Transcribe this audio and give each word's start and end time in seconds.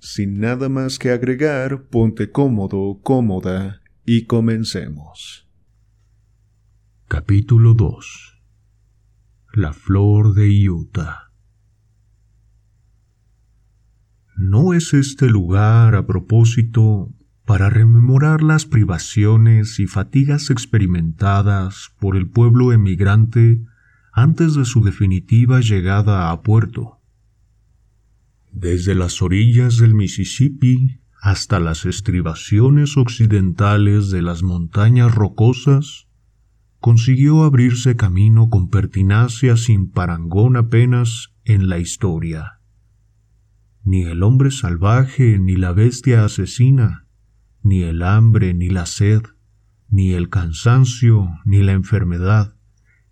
Sin 0.00 0.38
nada 0.38 0.68
más 0.68 0.98
que 0.98 1.10
agregar, 1.10 1.88
ponte 1.88 2.30
cómodo, 2.30 3.00
cómoda 3.02 3.80
y 4.04 4.26
comencemos. 4.26 5.48
Capítulo 7.08 7.74
2 7.74 8.40
La 9.54 9.72
flor 9.72 10.34
de 10.34 10.70
Utah 10.70 11.32
¿No 14.36 14.72
es 14.72 14.94
este 14.94 15.26
lugar 15.26 15.96
a 15.96 16.06
propósito 16.06 17.12
para 17.44 17.68
rememorar 17.68 18.42
las 18.42 18.66
privaciones 18.66 19.80
y 19.80 19.88
fatigas 19.88 20.50
experimentadas 20.50 21.90
por 21.98 22.16
el 22.16 22.28
pueblo 22.28 22.72
emigrante 22.72 23.64
antes 24.12 24.54
de 24.54 24.64
su 24.64 24.84
definitiva 24.84 25.58
llegada 25.58 26.30
a 26.30 26.42
puerto? 26.42 26.97
Desde 28.52 28.94
las 28.94 29.22
orillas 29.22 29.76
del 29.76 29.94
Mississippi 29.94 31.00
hasta 31.20 31.60
las 31.60 31.84
estribaciones 31.84 32.96
occidentales 32.96 34.10
de 34.10 34.22
las 34.22 34.42
montañas 34.42 35.14
rocosas, 35.14 36.08
consiguió 36.80 37.42
abrirse 37.42 37.96
camino 37.96 38.48
con 38.50 38.70
pertinacia 38.70 39.56
sin 39.56 39.90
parangón 39.90 40.56
apenas 40.56 41.34
en 41.44 41.68
la 41.68 41.78
historia. 41.78 42.60
Ni 43.84 44.02
el 44.02 44.22
hombre 44.22 44.50
salvaje, 44.50 45.38
ni 45.38 45.56
la 45.56 45.72
bestia 45.72 46.24
asesina, 46.24 47.06
ni 47.62 47.82
el 47.82 48.02
hambre, 48.02 48.54
ni 48.54 48.68
la 48.68 48.86
sed, 48.86 49.22
ni 49.88 50.12
el 50.12 50.28
cansancio, 50.28 51.28
ni 51.44 51.62
la 51.62 51.72
enfermedad, 51.72 52.54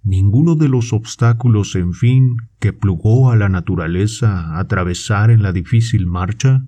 ninguno 0.07 0.55
de 0.55 0.69
los 0.69 0.93
obstáculos, 0.93 1.75
en 1.75 1.93
fin, 1.93 2.37
que 2.61 2.73
plugó 2.73 3.33
a 3.33 3.37
la 3.37 3.49
naturaleza 3.49 4.59
atravesar 4.59 5.31
en 5.31 5.43
la 5.43 5.53
difícil 5.53 6.07
marcha, 6.07 6.65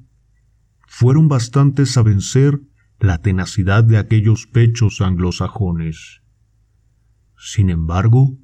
fueron 0.89 1.29
bastantes 1.29 1.97
a 1.97 2.03
vencer 2.03 2.61
la 2.99 3.19
tenacidad 3.19 3.85
de 3.85 3.97
aquellos 3.97 4.49
pechos 4.49 5.01
anglosajones. 5.01 6.23
Sin 7.37 7.71
embargo, 7.71 8.37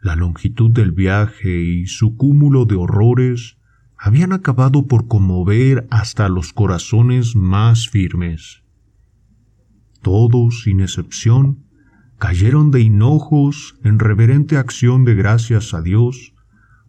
la 0.00 0.14
longitud 0.14 0.70
del 0.70 0.92
viaje 0.92 1.62
y 1.62 1.86
su 1.86 2.16
cúmulo 2.16 2.66
de 2.66 2.76
horrores 2.76 3.58
habían 3.98 4.32
acabado 4.32 4.86
por 4.86 5.08
conmover 5.08 5.88
hasta 5.90 6.28
los 6.28 6.52
corazones 6.52 7.34
más 7.34 7.88
firmes. 7.88 8.62
Todos, 10.02 10.62
sin 10.62 10.80
excepción, 10.80 11.64
cayeron 12.20 12.70
de 12.70 12.82
hinojos 12.82 13.76
en 13.82 13.98
reverente 13.98 14.58
acción 14.58 15.04
de 15.04 15.14
gracias 15.14 15.72
a 15.72 15.80
Dios 15.80 16.34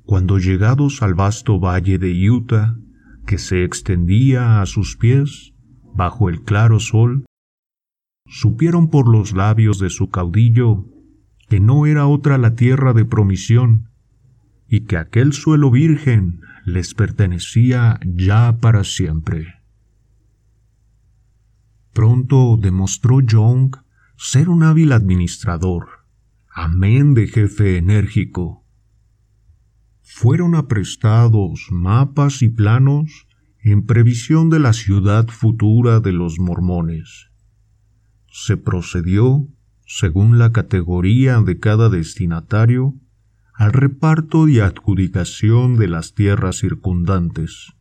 cuando 0.03 0.37
llegados 0.39 1.01
al 1.01 1.13
vasto 1.13 1.57
valle 1.57 1.97
de 1.97 2.29
Utah, 2.29 2.75
que 3.25 3.37
se 3.37 3.63
extendía 3.63 4.61
a 4.61 4.65
sus 4.65 4.97
pies 4.97 5.53
bajo 5.95 6.27
el 6.27 6.43
claro 6.43 6.81
sol, 6.81 7.25
supieron 8.27 8.89
por 8.89 9.07
los 9.07 9.33
labios 9.33 9.79
de 9.79 9.89
su 9.89 10.09
caudillo 10.09 10.85
que 11.47 11.61
no 11.61 11.85
era 11.85 12.07
otra 12.07 12.37
la 12.37 12.55
tierra 12.55 12.93
de 12.93 13.05
promisión, 13.05 13.89
y 14.67 14.81
que 14.81 14.97
aquel 14.97 15.33
suelo 15.33 15.71
virgen 15.71 16.41
les 16.65 16.93
pertenecía 16.93 17.99
ya 18.05 18.57
para 18.59 18.83
siempre. 18.83 19.55
Pronto 21.93 22.57
demostró 22.57 23.21
Young 23.21 23.75
ser 24.23 24.49
un 24.49 24.61
hábil 24.61 24.91
administrador, 24.91 26.05
amén 26.53 27.15
de 27.15 27.25
jefe 27.25 27.77
enérgico. 27.77 28.63
Fueron 30.03 30.53
aprestados 30.53 31.69
mapas 31.71 32.43
y 32.43 32.49
planos 32.49 33.27
en 33.63 33.87
previsión 33.87 34.51
de 34.51 34.59
la 34.59 34.73
ciudad 34.73 35.27
futura 35.27 36.01
de 36.01 36.11
los 36.11 36.37
mormones. 36.37 37.31
Se 38.31 38.57
procedió 38.57 39.47
según 39.87 40.37
la 40.37 40.51
categoría 40.51 41.41
de 41.41 41.59
cada 41.59 41.89
destinatario, 41.89 42.93
al 43.55 43.73
reparto 43.73 44.47
y 44.47 44.59
adjudicación 44.59 45.77
de 45.77 45.87
las 45.87 46.13
tierras 46.13 46.57
circundantes. 46.57 47.73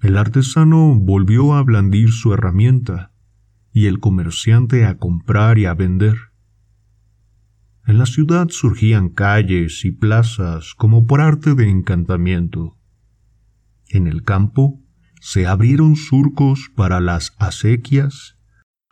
El 0.00 0.18
artesano 0.18 0.94
volvió 1.00 1.54
a 1.54 1.64
blandir 1.64 2.12
su 2.12 2.32
herramienta 2.32 3.11
y 3.72 3.86
el 3.86 4.00
comerciante 4.00 4.84
a 4.84 4.98
comprar 4.98 5.58
y 5.58 5.66
a 5.66 5.74
vender. 5.74 6.16
En 7.86 7.98
la 7.98 8.06
ciudad 8.06 8.48
surgían 8.50 9.08
calles 9.08 9.84
y 9.84 9.92
plazas 9.92 10.74
como 10.74 11.06
por 11.06 11.20
arte 11.20 11.54
de 11.54 11.68
encantamiento. 11.68 12.76
En 13.88 14.06
el 14.06 14.22
campo 14.22 14.80
se 15.20 15.46
abrieron 15.46 15.96
surcos 15.96 16.70
para 16.74 17.00
las 17.00 17.34
acequias 17.38 18.36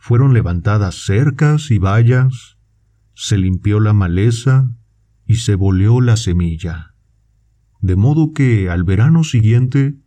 fueron 0.00 0.32
levantadas 0.32 1.04
cercas 1.04 1.70
y 1.70 1.78
vallas, 1.78 2.56
se 3.14 3.36
limpió 3.36 3.80
la 3.80 3.92
maleza 3.92 4.74
y 5.26 5.36
se 5.36 5.56
boleó 5.56 6.00
la 6.00 6.16
semilla, 6.16 6.94
de 7.80 7.96
modo 7.96 8.32
que 8.32 8.70
al 8.70 8.82
verano 8.82 9.24
siguiente 9.24 9.98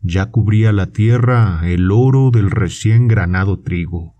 ya 0.00 0.30
cubría 0.30 0.72
la 0.72 0.92
tierra 0.92 1.60
el 1.64 1.90
oro 1.90 2.30
del 2.30 2.50
recién 2.50 3.06
granado 3.06 3.60
trigo. 3.60 4.13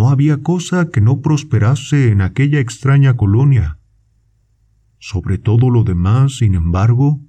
No 0.00 0.08
había 0.08 0.42
cosa 0.42 0.88
que 0.88 1.02
no 1.02 1.20
prosperase 1.20 2.10
en 2.10 2.22
aquella 2.22 2.58
extraña 2.58 3.18
colonia. 3.18 3.78
Sobre 4.98 5.36
todo 5.36 5.68
lo 5.68 5.84
demás, 5.84 6.38
sin 6.38 6.54
embargo, 6.54 7.20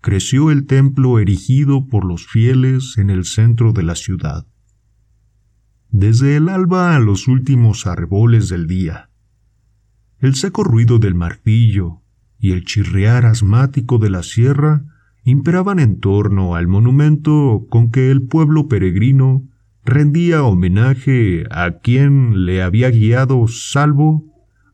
creció 0.00 0.50
el 0.50 0.64
templo 0.64 1.18
erigido 1.18 1.86
por 1.86 2.06
los 2.06 2.26
fieles 2.26 2.96
en 2.96 3.10
el 3.10 3.26
centro 3.26 3.74
de 3.74 3.82
la 3.82 3.94
ciudad 3.94 4.46
desde 5.90 6.36
el 6.36 6.48
alba 6.48 6.96
a 6.96 6.98
los 6.98 7.28
últimos 7.28 7.86
arreboles 7.86 8.48
del 8.48 8.66
día. 8.66 9.10
El 10.18 10.34
seco 10.34 10.64
ruido 10.64 10.98
del 10.98 11.14
martillo 11.14 12.00
y 12.38 12.52
el 12.52 12.64
chirriar 12.64 13.26
asmático 13.26 13.98
de 13.98 14.08
la 14.08 14.22
sierra 14.22 14.82
imperaban 15.24 15.78
en 15.78 16.00
torno 16.00 16.54
al 16.54 16.68
monumento 16.68 17.66
con 17.68 17.90
que 17.90 18.10
el 18.10 18.22
pueblo 18.22 18.66
peregrino 18.66 19.46
rendía 19.88 20.42
homenaje 20.42 21.44
a 21.50 21.78
quien 21.78 22.44
le 22.44 22.62
había 22.62 22.90
guiado 22.90 23.48
salvo 23.48 24.24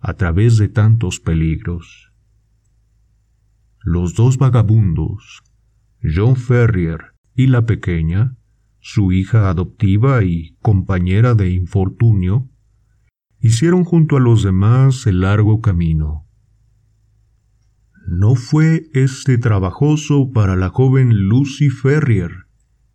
a 0.00 0.14
través 0.14 0.58
de 0.58 0.68
tantos 0.68 1.20
peligros. 1.20 2.12
Los 3.80 4.14
dos 4.14 4.38
vagabundos, 4.38 5.42
John 6.02 6.36
Ferrier 6.36 7.12
y 7.34 7.46
la 7.46 7.64
pequeña, 7.64 8.36
su 8.80 9.12
hija 9.12 9.48
adoptiva 9.48 10.24
y 10.24 10.56
compañera 10.60 11.34
de 11.34 11.50
infortunio, 11.50 12.50
hicieron 13.40 13.84
junto 13.84 14.16
a 14.16 14.20
los 14.20 14.42
demás 14.42 15.06
el 15.06 15.20
largo 15.20 15.60
camino. 15.60 16.26
No 18.06 18.34
fue 18.34 18.90
este 18.92 19.38
trabajoso 19.38 20.32
para 20.32 20.56
la 20.56 20.68
joven 20.68 21.14
Lucy 21.28 21.70
Ferrier, 21.70 22.43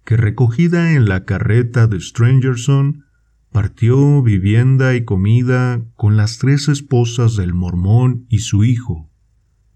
que 0.09 0.17
recogida 0.17 0.93
en 0.93 1.07
la 1.07 1.23
carreta 1.23 1.85
de 1.85 2.01
Strangerson, 2.01 3.05
partió 3.51 4.23
vivienda 4.23 4.95
y 4.95 5.05
comida 5.05 5.85
con 5.95 6.17
las 6.17 6.39
tres 6.39 6.67
esposas 6.67 7.35
del 7.35 7.53
mormón 7.53 8.25
y 8.27 8.39
su 8.39 8.63
hijo, 8.63 9.11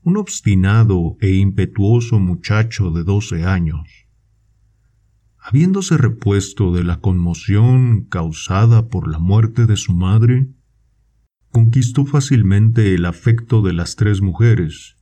un 0.02 0.18
obstinado 0.18 1.18
e 1.22 1.36
impetuoso 1.36 2.18
muchacho 2.18 2.90
de 2.90 3.04
doce 3.04 3.46
años. 3.46 4.08
Habiéndose 5.38 5.98
repuesto 5.98 6.74
de 6.74 6.84
la 6.84 7.00
conmoción 7.00 8.06
causada 8.06 8.88
por 8.88 9.08
la 9.08 9.20
muerte 9.20 9.68
de 9.68 9.78
su 9.78 9.94
madre, 9.94 10.48
conquistó 11.52 12.08
fácilmente 12.08 12.96
el 12.96 13.06
afecto 13.06 13.62
de 13.62 13.74
las 13.74 13.96
tres 13.96 14.24
mujeres, 14.24 14.96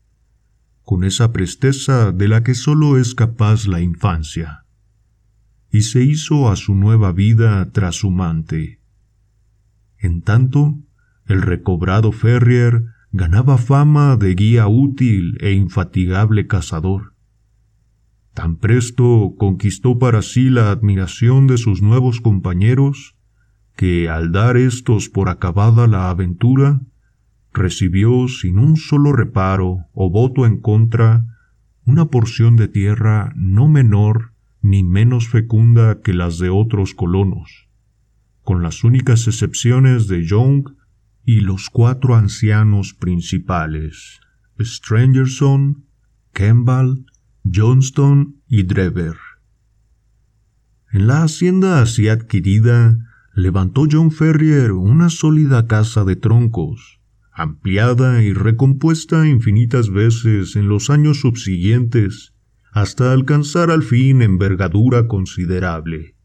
con 0.83 1.05
esa 1.05 1.31
presteza 1.31 2.11
de 2.11 2.27
la 2.27 2.43
que 2.43 2.53
sólo 2.53 2.97
es 2.97 3.15
capaz 3.15 3.65
la 3.65 3.79
infancia, 3.79 4.60
y 5.71 5.81
se 5.83 6.03
hizo 6.03 6.49
a 6.49 6.55
su 6.55 6.75
nueva 6.75 7.11
vida 7.11 7.71
trashumante. 7.71 8.79
En 9.97 10.21
tanto, 10.21 10.77
el 11.25 11.41
recobrado 11.41 12.11
Ferrier 12.11 12.85
ganaba 13.11 13.57
fama 13.57 14.17
de 14.17 14.35
guía 14.35 14.67
útil 14.67 15.37
e 15.41 15.51
infatigable 15.51 16.47
cazador 16.47 17.11
Tan 18.33 18.55
presto 18.55 19.35
conquistó 19.37 19.99
para 19.99 20.21
sí 20.21 20.49
la 20.49 20.71
admiración 20.71 21.47
de 21.47 21.57
sus 21.57 21.81
nuevos 21.81 22.21
compañeros, 22.21 23.15
que 23.75 24.09
al 24.09 24.31
dar 24.31 24.55
estos 24.55 25.09
por 25.09 25.27
acabada 25.27 25.87
la 25.87 26.09
aventura, 26.09 26.81
recibió 27.53 28.29
sin 28.29 28.57
un 28.57 28.77
solo 28.77 29.11
reparo 29.11 29.85
o 29.93 30.09
voto 30.09 30.45
en 30.45 30.61
contra 30.61 31.25
una 31.85 32.05
porción 32.05 32.55
de 32.55 32.69
tierra 32.69 33.33
no 33.35 33.67
menor 33.67 34.30
ni 34.61 34.83
menos 34.83 35.27
fecunda 35.27 36.01
que 36.01 36.13
las 36.13 36.37
de 36.37 36.49
otros 36.49 36.93
colonos, 36.93 37.67
con 38.43 38.61
las 38.61 38.83
únicas 38.83 39.27
excepciones 39.27 40.07
de 40.07 40.25
Young 40.25 40.75
y 41.25 41.41
los 41.41 41.69
cuatro 41.69 42.15
ancianos 42.15 42.93
principales, 42.93 44.19
Strangerson, 44.59 45.85
Kemble, 46.33 47.05
Johnston 47.43 48.41
y 48.47 48.63
Drever. 48.63 49.15
En 50.91 51.07
la 51.07 51.23
hacienda 51.23 51.81
así 51.81 52.09
adquirida, 52.09 52.97
levantó 53.33 53.85
John 53.89 54.11
Ferrier 54.11 54.73
una 54.73 55.09
sólida 55.09 55.67
casa 55.67 56.03
de 56.03 56.15
troncos, 56.15 56.99
ampliada 57.31 58.21
y 58.23 58.33
recompuesta 58.33 59.27
infinitas 59.27 59.89
veces 59.89 60.55
en 60.55 60.67
los 60.67 60.89
años 60.89 61.21
subsiguientes, 61.21 62.30
hasta 62.71 63.11
alcanzar 63.11 63.69
al 63.69 63.83
fin 63.83 64.21
envergadura 64.21 65.07
considerable. 65.07 66.15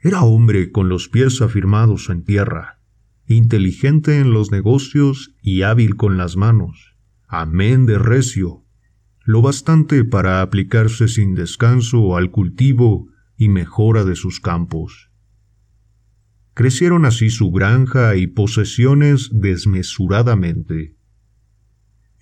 Era 0.00 0.22
hombre 0.22 0.70
con 0.70 0.88
los 0.88 1.08
pies 1.08 1.42
afirmados 1.42 2.08
en 2.08 2.24
tierra, 2.24 2.80
inteligente 3.26 4.20
en 4.20 4.32
los 4.32 4.52
negocios 4.52 5.34
y 5.42 5.62
hábil 5.62 5.96
con 5.96 6.16
las 6.16 6.36
manos, 6.36 6.96
amén 7.26 7.84
de 7.84 7.98
recio, 7.98 8.64
lo 9.24 9.42
bastante 9.42 10.04
para 10.04 10.40
aplicarse 10.40 11.08
sin 11.08 11.34
descanso 11.34 12.16
al 12.16 12.30
cultivo 12.30 13.08
y 13.36 13.48
mejora 13.48 14.04
de 14.04 14.16
sus 14.16 14.40
campos. 14.40 15.10
Crecieron 16.54 17.04
así 17.04 17.30
su 17.30 17.50
granja 17.50 18.16
y 18.16 18.26
posesiones 18.26 19.30
desmesuradamente. 19.32 20.96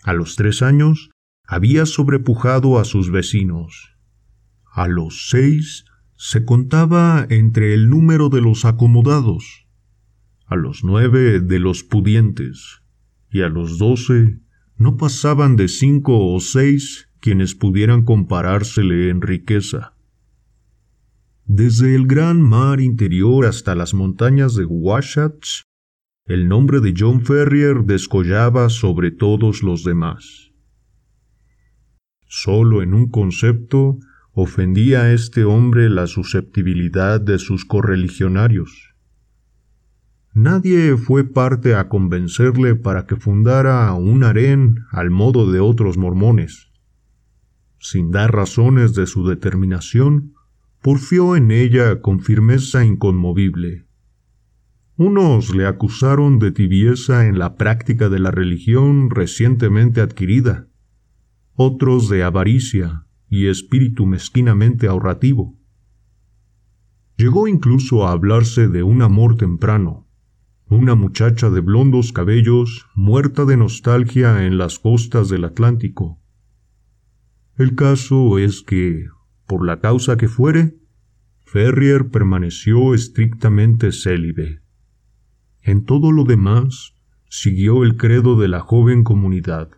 A 0.03 0.13
los 0.15 0.37
tres 0.37 0.63
años 0.63 1.11
había 1.47 1.87
sobrepujado 1.87 2.79
a 2.79 2.85
sus 2.85 3.11
vecinos. 3.11 3.97
A 4.73 4.89
los 4.89 5.29
seis 5.31 5.85
se 6.17 6.45
contaba 6.45 7.27
entre 7.31 7.75
el 7.75 7.89
número 7.89 8.29
de 8.29 8.41
los 8.41 8.65
acomodados, 8.65 9.67
a 10.47 10.57
los 10.57 10.83
nueve 10.83 11.41
de 11.41 11.59
los 11.59 11.85
pudientes, 11.85 12.83
y 13.31 13.43
a 13.43 13.49
los 13.49 13.79
doce 13.79 14.41
no 14.77 14.97
pasaban 14.97 15.57
de 15.57 15.69
cinco 15.69 16.33
o 16.33 16.41
seis 16.41 17.09
quienes 17.21 17.55
pudieran 17.55 18.05
comparársele 18.05 19.09
en 19.11 19.21
riqueza. 19.21 19.95
Desde 21.45 21.95
el 21.95 22.07
gran 22.07 22.43
mar 22.43 22.81
interior 22.81 23.47
hasta 23.47 23.75
las 23.75 23.95
montañas 23.95 24.55
de 24.55 24.65
Wasatch, 24.65 25.63
el 26.27 26.49
nombre 26.49 26.81
de 26.81 26.93
John 26.97 27.23
Ferrier 27.23 27.85
descollaba 27.85 28.69
sobre 28.69 29.13
todos 29.13 29.63
los 29.63 29.85
demás. 29.85 30.53
Solo 32.27 32.83
en 32.83 32.93
un 32.93 33.09
concepto 33.09 33.99
ofendía 34.33 35.03
a 35.03 35.13
este 35.13 35.45
hombre 35.45 35.89
la 35.89 36.07
susceptibilidad 36.07 37.21
de 37.21 37.39
sus 37.39 37.65
correligionarios. 37.65 38.95
Nadie 40.35 40.99
fue 40.99 41.25
parte 41.25 41.75
a 41.75 41.89
convencerle 41.89 42.75
para 42.75 43.07
que 43.07 43.17
fundara 43.17 43.91
un 43.95 44.25
harén 44.25 44.81
al 44.91 45.11
modo 45.11 45.51
de 45.51 45.61
otros 45.61 45.97
mormones. 45.97 46.71
Sin 47.79 48.11
dar 48.11 48.35
razones 48.35 48.95
de 48.95 49.07
su 49.07 49.27
determinación, 49.27 50.35
porfió 50.83 51.37
en 51.37 51.51
ella 51.51 52.03
con 52.03 52.21
firmeza 52.21 52.85
inconmovible. 52.85 53.87
Unos 54.97 55.55
le 55.55 55.67
acusaron 55.67 56.39
de 56.39 56.53
tibieza 56.53 57.27
en 57.27 57.39
la 57.39 57.57
práctica 57.57 58.09
de 58.09 58.19
la 58.19 58.31
religión 58.31 59.11
recientemente 59.11 60.01
adquirida, 60.01 60.69
otros 61.57 62.09
de 62.09 62.23
avaricia 62.23 63.07
y 63.29 63.47
espíritu 63.47 64.07
mezquinamente 64.07 64.87
ahorrativo. 64.87 65.59
Llegó 67.17 67.49
incluso 67.49 68.07
a 68.07 68.13
hablarse 68.13 68.69
de 68.69 68.83
un 68.83 69.01
amor 69.01 69.37
temprano, 69.37 70.07
una 70.69 70.95
muchacha 70.95 71.49
de 71.49 71.61
blondos 71.61 72.13
cabellos 72.13 72.87
muerta 72.95 73.47
de 73.47 73.57
nostalgia 73.57 74.45
en 74.45 74.59
las 74.59 74.79
costas 74.79 75.31
del 75.31 75.45
Atlántico. 75.45 76.21
El 77.57 77.75
caso 77.75 78.39
es 78.39 78.63
que, 78.63 79.07
por 79.47 79.65
la 79.65 79.81
causa 79.81 80.19
que 80.19 80.29
fuere, 80.29 80.77
Ferrier 81.45 82.11
permaneció 82.11 82.93
estrictamente 82.93 83.93
célibe. 83.93 84.61
En 85.63 85.85
todo 85.85 86.13
lo 86.13 86.25
demás, 86.25 86.95
siguió 87.31 87.83
el 87.83 87.97
credo 87.97 88.39
de 88.39 88.49
la 88.49 88.61
joven 88.61 89.05
comunidad, 89.05 89.71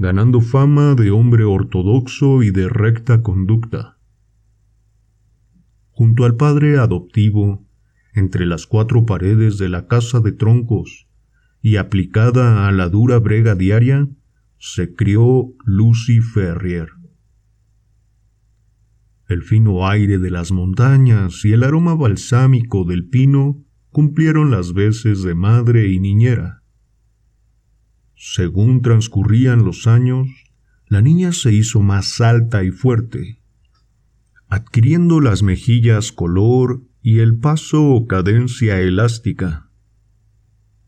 ganando 0.00 0.40
fama 0.40 0.94
de 0.94 1.10
hombre 1.10 1.44
ortodoxo 1.44 2.42
y 2.42 2.50
de 2.50 2.70
recta 2.70 3.22
conducta. 3.22 3.98
Junto 5.90 6.24
al 6.24 6.36
padre 6.36 6.78
adoptivo, 6.78 7.66
entre 8.14 8.46
las 8.46 8.66
cuatro 8.66 9.04
paredes 9.04 9.58
de 9.58 9.68
la 9.68 9.88
casa 9.88 10.20
de 10.20 10.32
troncos 10.32 11.06
y 11.60 11.76
aplicada 11.76 12.66
a 12.66 12.72
la 12.72 12.88
dura 12.88 13.18
brega 13.18 13.54
diaria, 13.54 14.08
se 14.56 14.94
crió 14.94 15.52
Lucy 15.66 16.20
Ferrier. 16.20 16.88
El 19.28 19.42
fino 19.42 19.86
aire 19.86 20.16
de 20.16 20.30
las 20.30 20.50
montañas 20.50 21.44
y 21.44 21.52
el 21.52 21.62
aroma 21.62 21.94
balsámico 21.94 22.84
del 22.86 23.06
pino 23.06 23.62
cumplieron 23.90 24.50
las 24.50 24.72
veces 24.72 25.22
de 25.24 25.34
madre 25.34 25.88
y 25.88 26.00
niñera. 26.00 26.59
Según 28.22 28.82
transcurrían 28.82 29.64
los 29.64 29.86
años, 29.86 30.28
la 30.88 31.00
niña 31.00 31.32
se 31.32 31.54
hizo 31.54 31.80
más 31.80 32.20
alta 32.20 32.62
y 32.62 32.70
fuerte, 32.70 33.40
adquiriendo 34.46 35.22
las 35.22 35.42
mejillas 35.42 36.12
color 36.12 36.82
y 37.00 37.20
el 37.20 37.38
paso 37.38 37.82
o 37.82 38.06
cadencia 38.06 38.78
elástica. 38.78 39.70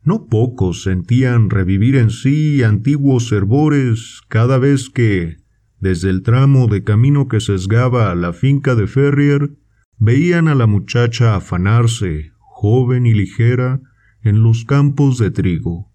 No 0.02 0.26
pocos 0.26 0.82
sentían 0.82 1.49
revivir 1.49 1.96
en 1.96 2.11
sí 2.11 2.62
antiguos 2.62 3.32
hervores 3.32 4.20
cada 4.29 4.58
vez 4.58 4.90
que, 4.90 5.38
desde 5.81 6.11
el 6.11 6.23
tramo 6.23 6.67
de 6.67 6.84
camino 6.84 7.29
que 7.29 7.40
sesgaba 7.40 8.11
a 8.11 8.14
la 8.14 8.34
finca 8.34 8.75
de 8.75 8.87
Ferrier, 8.87 9.56
veían 9.96 10.48
a 10.48 10.55
la 10.55 10.67
muchacha 10.67 11.34
afanarse, 11.34 12.32
joven 12.41 13.06
y 13.06 13.15
ligera, 13.15 13.81
en 14.20 14.43
los 14.43 14.67
campos 14.67 15.17
de 15.17 15.31
trigo, 15.31 15.92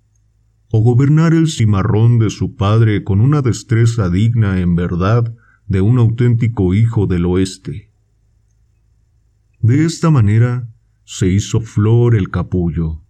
o 0.69 0.81
gobernar 0.81 1.33
el 1.33 1.47
cimarrón 1.47 2.19
de 2.19 2.29
su 2.29 2.55
padre 2.55 3.03
con 3.03 3.21
una 3.21 3.41
destreza 3.41 4.09
digna 4.09 4.59
en 4.59 4.75
verdad 4.75 5.33
de 5.67 5.81
un 5.81 5.97
auténtico 5.97 6.73
hijo 6.73 7.07
del 7.07 7.25
oeste. 7.25 7.91
De 9.61 9.85
esta 9.85 10.09
manera 10.11 10.69
se 11.03 11.27
hizo 11.27 11.61
flor 11.61 12.15
el 12.15 12.29
capullo. 12.29 13.01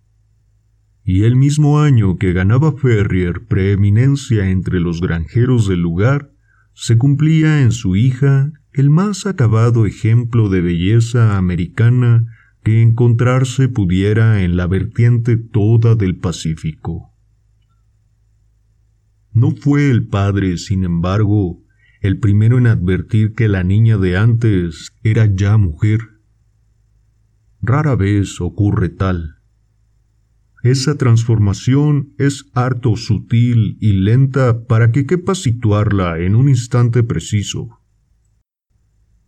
Y 1.04 1.24
el 1.24 1.36
mismo 1.36 1.80
año 1.80 2.18
que 2.18 2.34
ganaba 2.34 2.74
Ferrier 2.74 3.46
preeminencia 3.46 4.50
entre 4.50 4.80
los 4.80 5.02
granjeros 5.02 5.68
del 5.68 5.82
lugar, 5.82 6.32
se 6.74 6.98
cumplía 6.98 7.62
en 7.64 7.72
su 7.72 7.96
hija 7.96 8.52
el 8.72 8.92
más 8.92 9.26
acabado 9.26 9.88
ejemplo 9.88 10.50
de 10.50 10.62
belleza 10.62 11.38
americana 11.38 12.28
que 12.64 12.82
encontrarse 12.82 13.68
pudiera 13.68 14.44
en 14.44 14.58
la 14.58 14.68
vertiente 14.68 15.38
toda 15.38 15.96
del 15.96 16.18
Pacífico. 16.18 17.14
No 19.38 19.52
fue 19.52 19.92
el 19.92 20.08
padre, 20.08 20.58
sin 20.58 20.84
embargo, 20.84 21.64
el 22.02 22.18
primero 22.18 22.58
en 22.58 22.66
advertir 22.66 23.36
que 23.36 23.48
la 23.48 23.64
niña 23.64 24.00
de 24.00 24.18
antes 24.18 24.94
era 25.04 25.28
ya 25.32 25.58
mujer 25.58 26.00
Rara 27.62 27.96
vez 27.96 28.42
ocurre 28.42 28.90
tal. 28.90 29.36
Esa 30.64 30.98
transformación 30.98 32.16
es 32.18 32.50
harto 32.56 32.96
sutil 32.96 33.78
y 33.80 33.94
lenta 33.94 34.66
para 34.66 34.92
que 34.92 35.06
quepa 35.06 35.36
situarla 35.36 36.18
en 36.18 36.36
un 36.36 36.50
instante 36.50 37.04
preciso. 37.04 37.80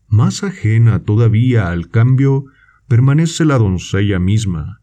Más 0.08 0.44
ajena 0.44 1.04
todavía 1.04 1.70
al 1.70 1.90
cambio 1.90 2.46
permanece 2.88 3.46
la 3.46 3.60
doncella 3.60 4.18
misma, 4.18 4.79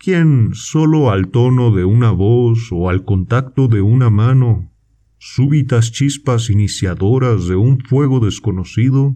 quien 0.00 0.54
solo 0.54 1.10
al 1.10 1.28
tono 1.28 1.72
de 1.72 1.84
una 1.84 2.10
voz 2.10 2.70
o 2.72 2.88
al 2.88 3.04
contacto 3.04 3.68
de 3.68 3.82
una 3.82 4.08
mano, 4.08 4.72
súbitas 5.18 5.92
chispas 5.92 6.48
iniciadoras 6.48 7.46
de 7.46 7.56
un 7.56 7.78
fuego 7.80 8.18
desconocido, 8.18 9.14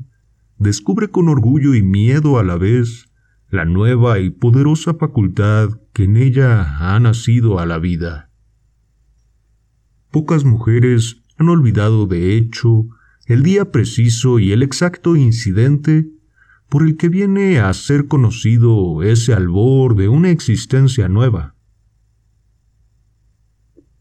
descubre 0.58 1.08
con 1.08 1.30
orgullo 1.30 1.74
y 1.74 1.82
miedo 1.82 2.38
a 2.38 2.44
la 2.44 2.56
vez 2.58 3.10
la 3.48 3.64
nueva 3.64 4.18
y 4.18 4.28
poderosa 4.28 4.92
facultad 4.94 5.70
que 5.94 6.04
en 6.04 6.18
ella 6.18 6.76
ha 6.78 7.00
nacido 7.00 7.58
a 7.58 7.64
la 7.64 7.78
vida. 7.78 8.30
Pocas 10.10 10.44
mujeres 10.44 11.22
han 11.38 11.48
olvidado 11.48 12.06
de 12.06 12.36
hecho 12.36 12.88
el 13.24 13.42
día 13.42 13.72
preciso 13.72 14.38
y 14.38 14.52
el 14.52 14.62
exacto 14.62 15.16
incidente 15.16 16.10
por 16.74 16.82
el 16.82 16.96
que 16.96 17.08
viene 17.08 17.60
a 17.60 17.72
ser 17.72 18.08
conocido 18.08 19.04
ese 19.04 19.32
albor 19.32 19.94
de 19.94 20.08
una 20.08 20.30
existencia 20.30 21.08
nueva. 21.08 21.54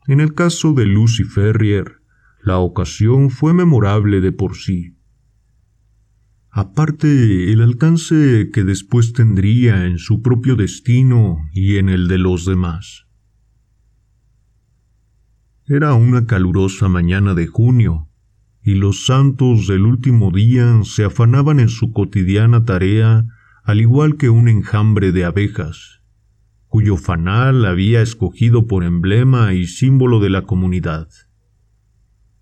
En 0.07 0.19
el 0.19 0.33
caso 0.33 0.73
de 0.73 0.87
Lucy 0.87 1.23
Ferrier, 1.23 1.99
la 2.41 2.57
ocasión 2.57 3.29
fue 3.29 3.53
memorable 3.53 4.21
de 4.21 4.31
por 4.31 4.55
sí. 4.55 4.97
Aparte, 6.49 7.53
el 7.53 7.61
alcance 7.61 8.49
que 8.51 8.63
después 8.63 9.13
tendría 9.13 9.85
en 9.85 9.99
su 9.99 10.23
propio 10.23 10.55
destino 10.55 11.47
y 11.53 11.77
en 11.77 11.89
el 11.89 12.07
de 12.07 12.17
los 12.17 12.43
demás. 12.43 13.05
Era 15.67 15.93
una 15.93 16.25
calurosa 16.25 16.89
mañana 16.89 17.35
de 17.35 17.45
junio, 17.45 18.09
y 18.63 18.75
los 18.75 19.05
santos 19.05 19.67
del 19.67 19.81
último 19.83 20.31
día 20.31 20.79
se 20.83 21.03
afanaban 21.03 21.59
en 21.59 21.69
su 21.69 21.91
cotidiana 21.91 22.63
tarea 22.63 23.25
al 23.63 23.81
igual 23.81 24.17
que 24.17 24.29
un 24.29 24.47
enjambre 24.47 25.11
de 25.11 25.25
abejas, 25.25 26.01
cuyo 26.67 26.97
fanal 26.97 27.65
había 27.65 28.01
escogido 28.01 28.67
por 28.67 28.83
emblema 28.83 29.53
y 29.53 29.67
símbolo 29.67 30.19
de 30.19 30.29
la 30.29 30.43
comunidad. 30.43 31.07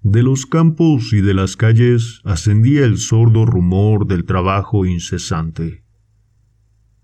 De 0.04 0.24
los 0.24 0.46
campos 0.46 1.14
y 1.14 1.22
de 1.22 1.34
las 1.34 1.56
calles 1.56 2.22
ascendía 2.24 2.86
el 2.86 2.98
sordo 2.98 3.46
rumor 3.46 4.08
del 4.08 4.26
trabajo 4.26 4.86
incesante. 4.86 5.84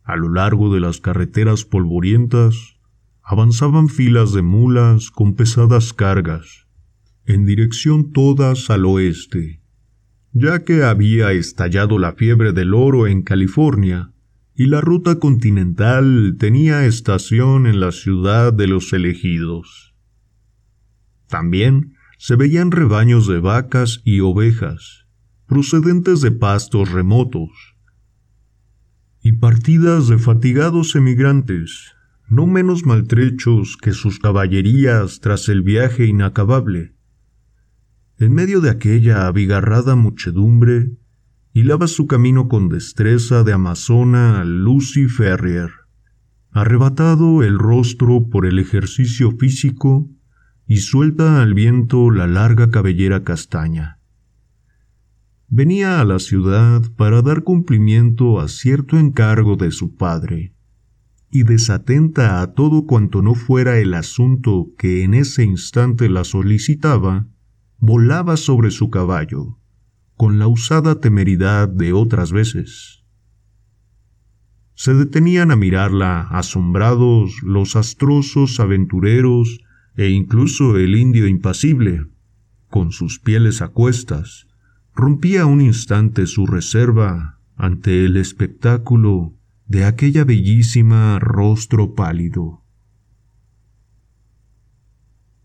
A 0.04 0.16
lo 0.16 0.30
largo 0.30 0.74
de 0.74 0.80
las 0.80 1.00
carreteras 1.00 1.64
polvorientas 1.64 2.80
avanzaban 3.22 3.90
filas 3.90 4.32
de 4.32 4.42
mulas 4.42 5.12
con 5.12 5.36
pesadas 5.36 5.94
cargas, 5.94 6.67
en 7.28 7.46
dirección 7.46 8.14
todas 8.14 8.70
al 8.70 8.86
oeste, 8.86 9.62
ya 10.32 10.64
que 10.64 10.84
había 10.84 11.34
estallado 11.34 12.00
la 12.00 12.14
fiebre 12.14 12.54
del 12.54 12.74
oro 12.74 13.06
en 13.06 13.22
California 13.22 14.14
y 14.56 14.68
la 14.68 14.80
ruta 14.80 15.20
continental 15.20 16.38
tenía 16.40 16.86
estación 16.86 17.68
en 17.68 17.82
la 17.82 17.92
ciudad 17.92 18.54
de 18.54 18.68
los 18.68 18.94
elegidos. 18.94 19.94
También 21.28 21.94
se 22.18 22.38
veían 22.38 22.72
rebaños 22.72 23.28
de 23.28 23.40
vacas 23.40 24.02
y 24.06 24.22
ovejas, 24.22 25.06
procedentes 25.46 26.22
de 26.22 26.32
pastos 26.32 26.92
remotos, 26.92 27.50
y 29.22 29.34
partidas 29.34 30.08
de 30.08 30.18
fatigados 30.18 30.96
emigrantes, 30.96 31.94
no 32.30 32.48
menos 32.48 32.86
maltrechos 32.86 33.76
que 33.76 33.92
sus 33.92 34.20
caballerías 34.20 35.20
tras 35.20 35.50
el 35.50 35.62
viaje 35.62 36.06
inacabable, 36.06 36.97
en 38.20 38.34
medio 38.34 38.62
de 38.62 38.70
aquella 38.70 39.28
abigarrada 39.28 39.96
muchedumbre, 39.96 40.92
hilaba 41.54 41.88
su 41.88 42.08
camino 42.08 42.48
con 42.48 42.70
destreza 42.70 43.44
de 43.44 43.54
amazona 43.54 44.44
Lucy 44.44 45.08
Ferrier, 45.08 45.70
arrebatado 46.52 47.44
el 47.44 47.60
rostro 47.60 48.30
por 48.30 48.46
el 48.46 48.58
ejercicio 48.58 49.32
físico 49.32 50.10
y 50.66 50.78
suelta 50.78 51.42
al 51.42 51.54
viento 51.54 52.10
la 52.10 52.28
larga 52.28 52.72
cabellera 52.72 53.24
castaña. 53.24 54.00
Venía 55.48 56.02
a 56.02 56.06
la 56.06 56.20
ciudad 56.20 56.82
para 56.98 57.22
dar 57.22 57.44
cumplimiento 57.44 58.40
a 58.40 58.48
cierto 58.48 58.98
encargo 58.98 59.56
de 59.56 59.72
su 59.72 59.96
padre, 59.96 60.54
y 61.30 61.44
desatenta 61.44 62.42
a 62.42 62.54
todo 62.54 62.86
cuanto 62.86 63.22
no 63.22 63.34
fuera 63.34 63.78
el 63.80 63.94
asunto 63.94 64.70
que 64.78 65.04
en 65.04 65.14
ese 65.14 65.44
instante 65.44 66.10
la 66.10 66.24
solicitaba, 66.24 67.28
volaba 67.80 68.38
sobre 68.38 68.72
su 68.72 68.90
caballo, 68.90 69.58
con 70.16 70.40
la 70.40 70.48
usada 70.48 71.00
temeridad 71.00 71.68
de 71.68 71.94
otras 71.94 72.32
veces. 72.32 73.04
Se 74.74 74.94
detenían 74.94 75.52
a 75.52 75.56
mirarla 75.56 76.22
asombrados 76.22 77.42
los 77.44 77.76
astrosos 77.76 78.60
aventureros 78.60 79.60
e 79.96 80.10
incluso 80.10 80.78
el 80.78 80.96
indio 80.96 81.28
impasible, 81.28 82.06
con 82.70 82.92
sus 82.92 83.20
pieles 83.20 83.62
a 83.62 83.70
cuestas, 83.70 84.48
rompía 84.94 85.46
un 85.46 85.62
instante 85.62 86.28
su 86.28 86.46
reserva 86.46 87.40
ante 87.56 88.06
el 88.06 88.18
espectáculo 88.18 89.34
de 89.66 89.86
aquella 89.86 90.24
bellísima 90.24 91.20
rostro 91.20 91.96
pálido 91.96 92.64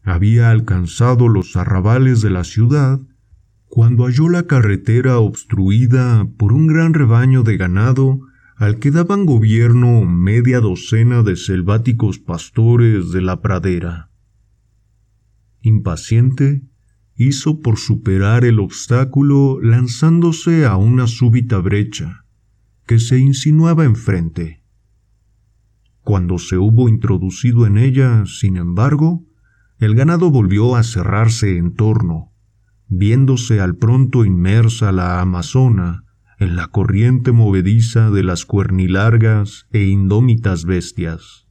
había 0.02 0.50
alcanzado 0.50 1.28
los 1.28 1.56
arrabales 1.56 2.20
de 2.22 2.30
la 2.30 2.44
ciudad 2.44 3.00
cuando 3.66 4.04
halló 4.04 4.28
la 4.28 4.46
carretera 4.46 5.18
obstruida 5.18 6.28
por 6.36 6.52
un 6.52 6.66
gran 6.66 6.92
rebaño 6.92 7.42
de 7.42 7.56
ganado 7.56 8.20
al 8.56 8.78
que 8.78 8.90
daban 8.90 9.24
gobierno 9.24 10.02
media 10.02 10.60
docena 10.60 11.22
de 11.22 11.36
selváticos 11.36 12.18
pastores 12.18 13.12
de 13.12 13.22
la 13.22 13.40
pradera. 13.40 14.10
Impaciente, 15.62 16.62
hizo 17.16 17.60
por 17.60 17.78
superar 17.78 18.44
el 18.44 18.60
obstáculo 18.60 19.60
lanzándose 19.60 20.66
a 20.66 20.76
una 20.76 21.06
súbita 21.06 21.58
brecha 21.58 22.24
que 22.86 22.98
se 22.98 23.18
insinuaba 23.18 23.84
enfrente. 23.84 24.62
Cuando 26.00 26.38
se 26.38 26.58
hubo 26.58 26.88
introducido 26.88 27.66
en 27.66 27.78
ella, 27.78 28.24
sin 28.26 28.56
embargo, 28.56 29.24
el 29.84 29.96
ganado 29.96 30.30
volvió 30.30 30.76
a 30.76 30.84
cerrarse 30.84 31.58
en 31.58 31.74
torno, 31.74 32.32
viéndose 32.86 33.60
al 33.60 33.76
pronto 33.76 34.24
inmersa 34.24 34.92
la 34.92 35.20
Amazona 35.20 36.04
en 36.38 36.54
la 36.54 36.68
corriente 36.68 37.32
movediza 37.32 38.10
de 38.12 38.22
las 38.22 38.44
cuernilargas 38.46 39.66
e 39.72 39.82
indómitas 39.82 40.64
bestias. 40.64 41.48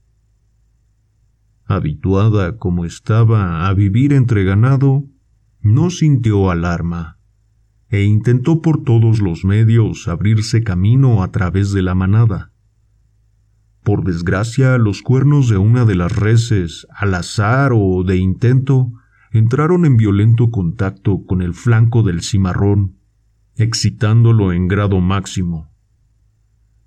Habituada 1.66 2.58
como 2.58 2.86
estaba 2.86 3.68
a 3.68 3.74
vivir 3.74 4.14
entre 4.14 4.46
ganado, 4.46 5.04
no 5.60 5.90
sintió 5.90 6.52
alarma, 6.52 7.18
e 7.90 8.04
intentó 8.04 8.62
por 8.62 8.86
todos 8.86 9.20
los 9.20 9.44
medios 9.44 10.08
abrirse 10.08 10.64
camino 10.64 11.22
a 11.22 11.32
través 11.32 11.74
de 11.74 11.82
la 11.82 11.96
manada. 11.96 12.54
Por 13.84 14.04
desgracia, 14.04 14.78
los 14.78 15.02
cuernos 15.02 15.50
de 15.50 15.58
una 15.58 15.86
de 15.86 15.96
las 15.96 16.16
reses, 16.16 16.88
al 16.96 17.16
azar 17.16 17.72
o 17.74 18.04
de 18.04 18.18
intento, 18.18 18.92
entraron 19.32 19.86
en 19.86 19.98
violento 19.98 20.52
contacto 20.52 21.26
con 21.26 21.42
el 21.42 21.54
flanco 21.54 22.04
del 22.04 22.22
cimarrón, 22.22 22.98
excitándolo 23.56 24.54
en 24.54 24.68
grado 24.68 25.00
máximo. 25.00 25.72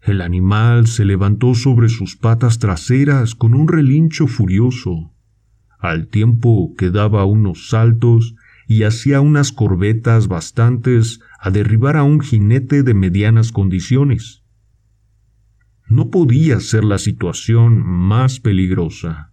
El 0.03 0.21
animal 0.21 0.87
se 0.87 1.05
levantó 1.05 1.55
sobre 1.55 1.89
sus 1.89 2.17
patas 2.17 2.59
traseras 2.59 3.35
con 3.35 3.55
un 3.55 3.69
relincho 3.69 4.27
furioso, 4.27 5.13
al 5.79 6.09
tiempo 6.09 6.75
que 6.77 6.91
daba 6.91 7.25
unos 7.25 7.71
saltos 7.71 8.37
y 8.69 8.85
hacía 8.85 9.21
unas 9.21 9.51
corbetas 9.51 10.29
bastantes 10.29 11.21
a 11.41 11.51
derribar 11.51 11.97
a 11.97 12.05
un 12.05 12.21
jinete 12.21 12.83
de 12.83 12.95
medianas 12.95 13.51
condiciones. 13.51 14.44
No 15.89 16.11
podía 16.11 16.61
ser 16.61 16.85
la 16.85 16.99
situación 16.99 17.79
más 17.85 18.41
peligrosa. 18.41 19.33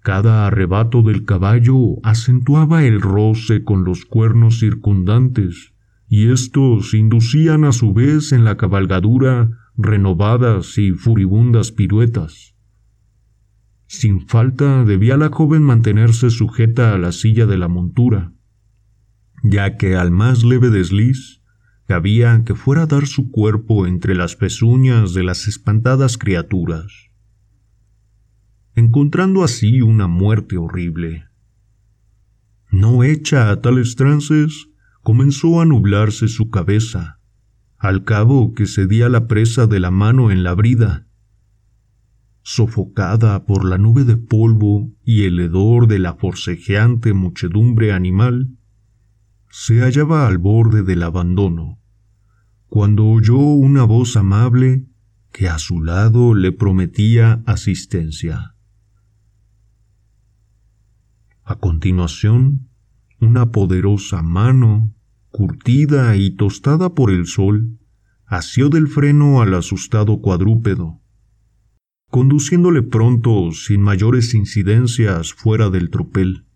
Cada 0.00 0.46
arrebato 0.46 1.02
del 1.02 1.24
caballo 1.24 1.96
acentuaba 2.02 2.84
el 2.84 3.00
roce 3.00 3.64
con 3.64 3.84
los 3.84 4.06
cuernos 4.06 4.58
circundantes, 4.58 5.74
y 6.08 6.30
estos 6.30 6.94
inducían 6.94 7.64
a 7.64 7.72
su 7.72 7.92
vez 7.92 8.32
en 8.32 8.44
la 8.44 8.56
cabalgadura 8.56 9.50
renovadas 9.76 10.76
y 10.78 10.92
furibundas 10.92 11.70
piruetas. 11.70 12.56
Sin 13.86 14.26
falta 14.26 14.84
debía 14.84 15.16
la 15.16 15.28
joven 15.28 15.62
mantenerse 15.62 16.30
sujeta 16.30 16.94
a 16.94 16.98
la 16.98 17.12
silla 17.12 17.46
de 17.46 17.58
la 17.58 17.68
montura, 17.68 18.32
ya 19.42 19.76
que 19.76 19.96
al 19.96 20.10
más 20.10 20.44
leve 20.44 20.70
desliz 20.70 21.39
Cabía 21.90 22.44
que 22.44 22.54
fuera 22.54 22.82
a 22.82 22.86
dar 22.86 23.08
su 23.08 23.32
cuerpo 23.32 23.84
entre 23.84 24.14
las 24.14 24.36
pezuñas 24.36 25.12
de 25.12 25.24
las 25.24 25.48
espantadas 25.48 26.18
criaturas, 26.18 27.10
encontrando 28.76 29.42
así 29.42 29.80
una 29.82 30.06
muerte 30.06 30.56
horrible. 30.56 31.24
No 32.70 33.02
hecha 33.02 33.50
a 33.50 33.60
tales 33.60 33.96
trances, 33.96 34.68
comenzó 35.02 35.60
a 35.60 35.64
nublarse 35.64 36.28
su 36.28 36.48
cabeza, 36.48 37.18
al 37.76 38.04
cabo 38.04 38.54
que 38.54 38.66
cedía 38.66 39.08
la 39.08 39.26
presa 39.26 39.66
de 39.66 39.80
la 39.80 39.90
mano 39.90 40.30
en 40.30 40.44
la 40.44 40.54
brida. 40.54 41.08
Sofocada 42.42 43.46
por 43.46 43.64
la 43.64 43.78
nube 43.78 44.04
de 44.04 44.16
polvo 44.16 44.92
y 45.04 45.24
el 45.24 45.40
hedor 45.40 45.88
de 45.88 45.98
la 45.98 46.14
forcejeante 46.14 47.14
muchedumbre 47.14 47.92
animal, 47.92 48.56
se 49.48 49.80
hallaba 49.80 50.28
al 50.28 50.38
borde 50.38 50.84
del 50.84 51.02
abandono 51.02 51.79
cuando 52.70 53.04
oyó 53.06 53.36
una 53.36 53.82
voz 53.82 54.16
amable 54.16 54.86
que 55.32 55.48
a 55.48 55.58
su 55.58 55.82
lado 55.82 56.34
le 56.34 56.52
prometía 56.52 57.42
asistencia. 57.44 58.54
A 61.42 61.56
continuación, 61.56 62.68
una 63.20 63.50
poderosa 63.50 64.22
mano, 64.22 64.94
curtida 65.30 66.14
y 66.14 66.30
tostada 66.36 66.94
por 66.94 67.10
el 67.10 67.26
sol, 67.26 67.76
asió 68.24 68.68
del 68.68 68.86
freno 68.86 69.42
al 69.42 69.54
asustado 69.54 70.20
cuadrúpedo, 70.20 71.00
conduciéndole 72.08 72.82
pronto 72.82 73.50
sin 73.50 73.82
mayores 73.82 74.32
incidencias 74.32 75.34
fuera 75.34 75.70
del 75.70 75.90
tropel. 75.90 76.46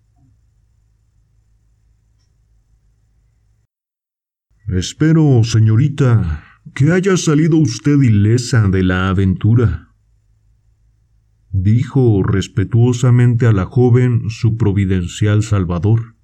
Espero, 4.68 5.44
señorita, 5.44 6.42
que 6.74 6.90
haya 6.90 7.18
salido 7.18 7.58
usted 7.58 8.00
ilesa 8.00 8.66
de 8.68 8.82
la 8.82 9.10
aventura, 9.10 9.94
dijo 11.50 12.22
respetuosamente 12.22 13.46
a 13.46 13.52
la 13.52 13.66
joven 13.66 14.30
su 14.30 14.56
providencial 14.56 15.42
salvador. 15.42 16.16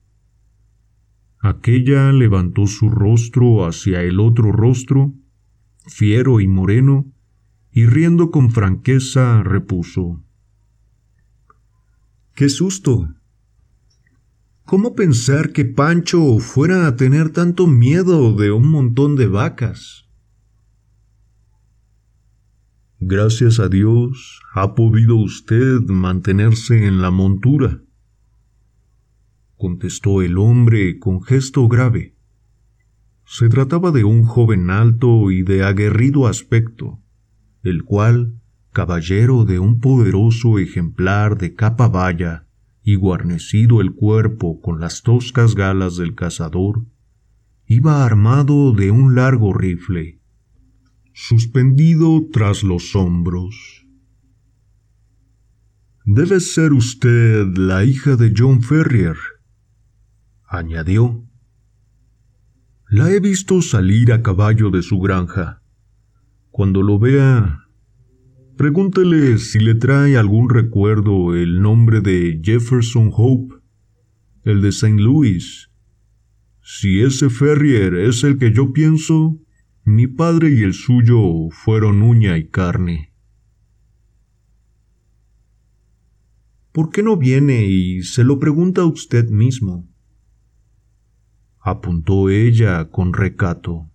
Aquella 1.39 2.13
levantó 2.13 2.67
su 2.67 2.89
rostro 2.89 3.67
hacia 3.67 4.03
el 4.03 4.19
otro 4.19 4.53
rostro, 4.53 5.13
fiero 5.87 6.41
y 6.41 6.49
moreno, 6.49 7.13
y 7.73 7.85
riendo 7.85 8.31
con 8.31 8.51
franqueza 8.51 9.43
repuso. 9.43 10.25
¡Qué 12.35 12.49
susto! 12.49 13.15
¿Cómo 14.71 14.95
pensar 14.95 15.51
que 15.51 15.65
Pancho 15.65 16.39
fuera 16.39 16.87
a 16.87 16.95
tener 16.95 17.31
tanto 17.31 17.67
miedo 17.67 18.37
de 18.37 18.53
un 18.53 18.71
montón 18.71 19.17
de 19.17 19.27
vacas? 19.27 20.09
Gracias 23.01 23.59
a 23.59 23.69
Dios 23.69 24.41
ha 24.55 24.77
podido 24.77 25.17
usted 25.17 25.81
mantenerse 25.89 26.87
en 26.87 27.03
la 27.03 27.11
montura, 27.11 27.83
contestó 29.57 30.23
el 30.23 30.39
hombre 30.39 31.01
con 31.01 31.21
gesto 31.21 31.67
grave. 31.67 32.15
Se 33.25 33.49
trataba 33.49 33.91
de 33.91 34.05
un 34.05 34.23
joven 34.23 34.71
alto 34.71 35.33
y 35.33 35.43
de 35.43 35.65
aguerrido 35.65 36.29
aspecto, 36.29 37.01
el 37.65 37.83
cual, 37.83 38.41
caballero 38.73 39.45
de 39.45 39.59
un 39.59 39.81
poderoso 39.81 40.61
ejemplar 40.61 41.39
de 41.39 41.57
capa 41.57 41.89
valla, 41.89 42.47
y 42.83 42.97
guarnecido 42.97 43.81
el 43.81 43.93
cuerpo 43.93 44.61
con 44.61 44.81
las 44.81 45.03
toscas 45.03 45.55
galas 45.55 45.97
del 45.97 46.15
cazador, 46.15 46.87
iba 47.67 48.05
armado 48.05 48.73
de 48.73 48.91
un 48.91 49.15
largo 49.15 49.53
rifle, 49.53 50.21
suspendido 51.13 52.27
tras 52.33 52.63
los 52.63 52.97
hombros. 52.97 53.87
Debe 56.05 56.41
ser 56.41 56.73
usted 56.73 57.47
la 57.57 57.85
hija 57.85 58.17
de 58.17 58.33
John 58.37 58.63
Ferrier, 58.63 59.17
añadió. 60.49 61.25
La 62.89 63.11
he 63.13 63.21
visto 63.21 63.63
salir 63.63 64.13
a 64.13 64.21
caballo 64.21 64.71
de 64.71 64.83
su 64.83 64.99
granja. 64.99 65.63
Cuando 66.51 66.83
lo 66.83 66.99
vea, 66.99 67.69
Pregúntele 68.61 69.39
si 69.39 69.59
le 69.59 69.75
trae 69.75 70.19
algún 70.19 70.51
recuerdo 70.51 71.35
el 71.35 71.63
nombre 71.63 72.03
de 72.03 72.43
Jefferson 72.45 73.11
Hope, 73.11 73.55
el 74.43 74.61
de 74.61 74.69
St. 74.69 75.01
Louis. 75.01 75.71
Si 76.61 77.01
ese 77.01 77.31
Ferrier 77.31 77.95
es 77.95 78.23
el 78.23 78.37
que 78.37 78.53
yo 78.53 78.75
pienso, 78.75 79.41
mi 79.85 80.09
padre 80.09 80.51
y 80.51 80.63
el 80.63 80.75
suyo 80.75 81.49
fueron 81.49 82.03
uña 82.03 82.37
y 82.37 82.49
carne. 82.49 83.15
¿Por 86.71 86.91
qué 86.91 87.03
no 87.03 87.17
viene 87.17 87.65
y 87.65 88.03
se 88.03 88.25
lo 88.25 88.39
pregunta 88.39 88.85
usted 88.85 89.31
mismo? 89.31 89.89
apuntó 91.63 92.29
ella 92.29 92.91
con 92.91 93.15
recato. 93.15 93.90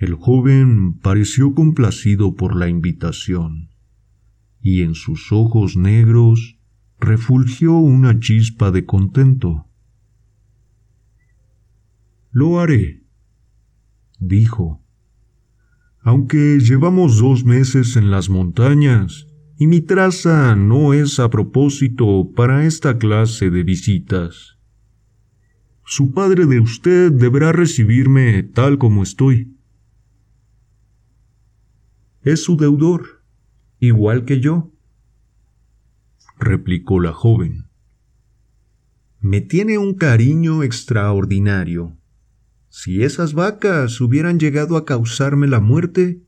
El 0.00 0.14
joven 0.14 0.94
pareció 0.94 1.52
complacido 1.52 2.34
por 2.34 2.56
la 2.56 2.70
invitación, 2.70 3.68
y 4.62 4.80
en 4.80 4.94
sus 4.94 5.30
ojos 5.30 5.76
negros 5.76 6.56
refulgió 6.98 7.74
una 7.74 8.18
chispa 8.18 8.70
de 8.70 8.86
contento. 8.86 9.66
Lo 12.30 12.60
haré, 12.60 13.02
dijo. 14.18 14.82
Aunque 16.00 16.58
llevamos 16.60 17.18
dos 17.18 17.44
meses 17.44 17.94
en 17.96 18.10
las 18.10 18.30
montañas, 18.30 19.26
y 19.58 19.66
mi 19.66 19.82
traza 19.82 20.56
no 20.56 20.94
es 20.94 21.20
a 21.20 21.28
propósito 21.28 22.32
para 22.34 22.64
esta 22.64 22.96
clase 22.96 23.50
de 23.50 23.64
visitas. 23.64 24.56
Su 25.84 26.14
padre 26.14 26.46
de 26.46 26.58
usted 26.58 27.12
deberá 27.12 27.52
recibirme 27.52 28.42
tal 28.44 28.78
como 28.78 29.02
estoy 29.02 29.59
es 32.22 32.44
su 32.44 32.56
deudor, 32.56 33.22
igual 33.78 34.24
que 34.24 34.40
yo, 34.40 34.72
replicó 36.38 37.00
la 37.00 37.12
joven. 37.12 37.68
Me 39.20 39.40
tiene 39.40 39.78
un 39.78 39.94
cariño 39.94 40.62
extraordinario. 40.62 41.96
Si 42.68 43.02
esas 43.02 43.34
vacas 43.34 44.00
hubieran 44.00 44.38
llegado 44.38 44.76
a 44.76 44.84
causarme 44.84 45.46
la 45.46 45.60
muerte, 45.60 46.22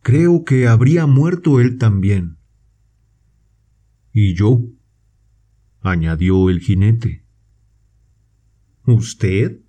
creo 0.00 0.44
que 0.44 0.66
habría 0.66 1.06
muerto 1.06 1.60
él 1.60 1.76
también. 1.78 2.38
Y 4.12 4.34
yo, 4.34 4.62
añadió 5.80 6.48
el 6.48 6.60
jinete. 6.60 7.24
¿Usted? 8.84 9.60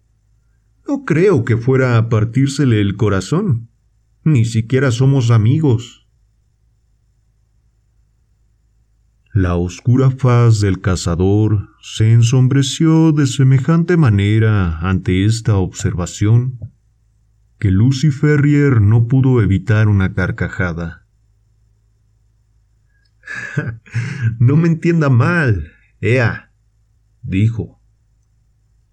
No 0.87 1.05
creo 1.05 1.43
que 1.45 1.57
fuera 1.57 1.97
a 1.97 2.09
partírsele 2.09 2.81
el 2.81 2.95
corazón. 2.95 3.69
Ni 4.23 4.45
siquiera 4.45 4.91
somos 4.91 5.31
amigos. 5.31 6.07
La 9.33 9.55
oscura 9.55 10.11
faz 10.11 10.61
del 10.61 10.79
cazador 10.79 11.69
se 11.81 12.13
ensombreció 12.13 13.11
de 13.11 13.27
semejante 13.27 13.97
manera 13.97 14.77
ante 14.79 15.25
esta 15.25 15.57
observación 15.57 16.59
que 17.59 17.71
Lucy 17.71 18.11
Ferrier 18.11 18.79
no 18.79 19.07
pudo 19.07 19.41
evitar 19.41 19.87
una 19.87 20.13
carcajada. 20.13 21.05
no 24.39 24.55
me 24.55 24.67
entienda 24.67 25.09
mal, 25.09 25.71
Ea, 25.99 26.51
dijo. 27.23 27.81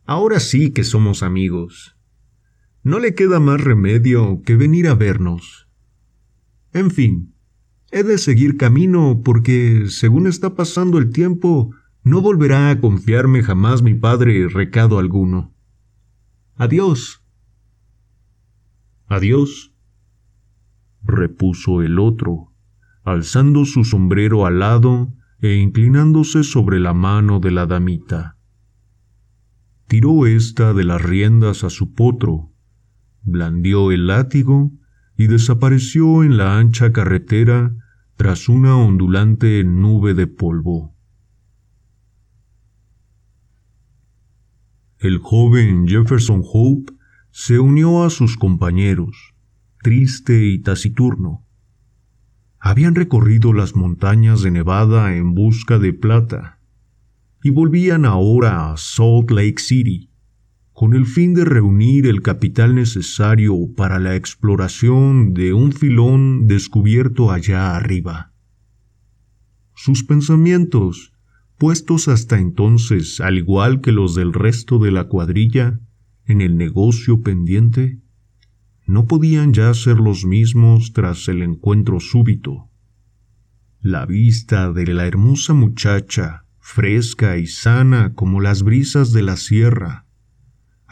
Ahora 0.07 0.41
sí 0.41 0.73
que 0.73 0.85
somos 0.85 1.23
amigos. 1.23 2.00
No 2.83 2.99
le 2.99 3.15
queda 3.15 3.41
más 3.41 3.61
remedio 3.61 4.41
que 4.43 4.57
venir 4.57 4.89
a 4.89 4.95
vernos. 4.95 5.69
En 6.73 6.91
fin, 6.91 7.35
he 7.91 8.03
de 8.03 8.17
seguir 8.17 8.57
camino 8.57 9.21
porque, 9.23 9.85
según 9.89 10.27
está 10.27 10.55
pasando 10.55 10.97
el 10.97 11.11
tiempo, 11.11 11.75
no 12.03 12.23
volverá 12.23 12.71
a 12.71 12.81
confiarme 12.81 13.43
jamás 13.43 13.83
mi 13.83 13.95
padre 13.95 14.49
recado 14.49 14.99
alguno. 14.99 15.53
Adiós. 16.57 17.23
Adiós, 19.09 19.75
repuso 21.03 21.83
el 21.83 21.99
otro, 21.99 22.53
alzando 23.03 23.67
su 23.67 23.85
sombrero 23.85 24.47
al 24.47 24.61
lado 24.61 25.13
e 25.41 25.57
inclinándose 25.57 26.45
sobre 26.45 26.81
la 26.81 26.95
mano 26.95 27.41
de 27.41 27.51
la 27.51 27.67
damita. 27.67 28.39
Tiró 29.87 30.27
ésta 30.27 30.73
de 30.73 30.85
las 30.85 31.03
riendas 31.03 31.65
a 31.65 31.71
su 31.71 31.93
potro 31.93 32.50
blandió 33.23 33.93
el 33.93 34.07
látigo 34.07 34.73
y 35.17 35.27
desapareció 35.27 36.25
en 36.25 36.37
la 36.37 36.59
ancha 36.59 36.93
carretera 36.93 37.75
tras 38.17 38.49
una 38.49 38.77
ondulante 38.77 39.65
nube 39.65 40.15
de 40.15 40.27
polvo. 40.27 40.95
El 44.99 45.19
joven 45.19 45.89
Jefferson 45.89 46.43
Hope 46.45 46.93
se 47.31 47.59
unió 47.59 48.05
a 48.05 48.11
sus 48.11 48.37
compañeros, 48.37 49.35
triste 49.83 50.47
y 50.47 50.59
taciturno. 50.59 51.47
Habían 52.59 52.95
recorrido 52.95 53.55
las 53.55 53.75
montañas 53.75 54.43
de 54.43 54.51
Nevada 54.51 55.17
en 55.17 55.35
busca 55.35 55.79
de 55.79 55.95
plata 55.95 56.61
y 57.43 57.51
volvían 57.51 58.05
ahora 58.05 58.73
a 58.73 58.77
Salt 58.77 59.31
Lake 59.31 59.59
City 59.59 60.10
con 60.81 60.95
el 60.95 61.05
fin 61.05 61.35
de 61.35 61.45
reunir 61.45 62.07
el 62.07 62.23
capital 62.23 62.75
necesario 62.75 63.55
para 63.77 63.99
la 63.99 64.17
exploración 64.17 65.35
de 65.35 65.53
un 65.53 65.73
filón 65.73 66.47
descubierto 66.47 67.31
allá 67.31 67.77
arriba. 67.77 68.33
Sus 69.75 70.05
pensamientos, 70.05 71.13
puestos 71.59 72.09
hasta 72.09 72.39
entonces, 72.39 73.21
al 73.21 73.37
igual 73.37 73.83
que 73.83 73.93
los 73.93 74.15
del 74.15 74.33
resto 74.33 74.79
de 74.79 74.91
la 74.91 75.05
cuadrilla, 75.05 75.79
en 76.25 76.41
el 76.41 76.57
negocio 76.57 77.21
pendiente, 77.21 77.99
no 78.87 79.05
podían 79.05 79.53
ya 79.53 79.75
ser 79.75 79.99
los 79.99 80.25
mismos 80.25 80.95
tras 80.95 81.29
el 81.29 81.43
encuentro 81.43 82.01
súbito. 82.01 82.71
La 83.83 84.07
vista 84.07 84.73
de 84.73 84.87
la 84.87 85.07
hermosa 85.07 85.53
muchacha 85.53 86.47
fresca 86.59 87.37
y 87.37 87.47
sana 87.47 88.15
como 88.15 88.41
las 88.41 88.63
brisas 88.63 89.13
de 89.13 89.21
la 89.21 89.37
sierra, 89.37 90.07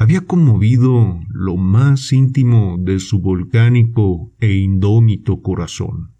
había 0.00 0.20
conmovido 0.20 1.20
lo 1.28 1.56
más 1.56 2.12
íntimo 2.12 2.76
de 2.78 3.00
su 3.00 3.18
volcánico 3.18 4.32
e 4.38 4.54
indómito 4.54 5.42
corazón. 5.42 6.12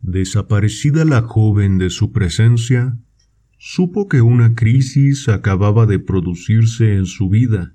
Desaparecida 0.00 1.04
la 1.04 1.20
joven 1.20 1.76
de 1.76 1.90
su 1.90 2.10
presencia, 2.10 2.98
supo 3.58 4.08
que 4.08 4.22
una 4.22 4.54
crisis 4.54 5.28
acababa 5.28 5.84
de 5.84 5.98
producirse 5.98 6.94
en 6.94 7.04
su 7.04 7.28
vida 7.28 7.74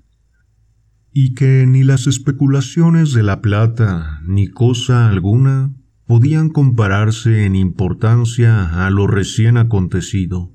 y 1.12 1.34
que 1.34 1.64
ni 1.64 1.84
las 1.84 2.08
especulaciones 2.08 3.12
de 3.12 3.22
la 3.22 3.40
plata 3.42 4.22
ni 4.26 4.48
cosa 4.48 5.08
alguna 5.08 5.72
podían 6.04 6.48
compararse 6.48 7.44
en 7.44 7.54
importancia 7.54 8.84
a 8.84 8.90
lo 8.90 9.06
recién 9.06 9.56
acontecido. 9.56 10.52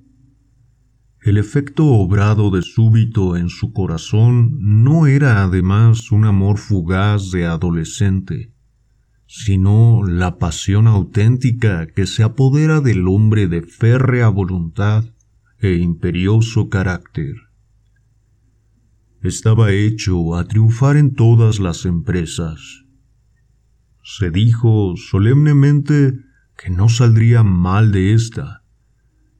El 1.27 1.37
efecto 1.37 1.85
obrado 1.87 2.51
de 2.51 2.61
súbito 2.61 3.35
en 3.35 3.49
su 3.49 3.73
corazón 3.73 4.59
no 4.61 5.07
era 5.07 5.43
además 5.43 6.09
un 6.13 6.23
amor 6.23 6.57
fugaz 6.57 7.31
de 7.31 7.45
adolescente, 7.45 8.53
sino 9.25 10.05
la 10.07 10.37
pasión 10.37 10.87
auténtica 10.87 11.87
que 11.87 12.07
se 12.07 12.23
apodera 12.23 12.79
del 12.79 13.09
hombre 13.09 13.49
de 13.49 13.61
férrea 13.61 14.29
voluntad 14.29 15.03
e 15.59 15.73
imperioso 15.73 16.69
carácter. 16.69 17.35
Estaba 19.21 19.73
hecho 19.73 20.33
a 20.33 20.45
triunfar 20.45 20.95
en 20.95 21.13
todas 21.13 21.59
las 21.59 21.83
empresas. 21.83 22.85
Se 24.01 24.31
dijo 24.31 24.93
solemnemente 24.95 26.13
que 26.57 26.69
no 26.69 26.87
saldría 26.87 27.43
mal 27.43 27.91
de 27.91 28.13
ésta, 28.13 28.56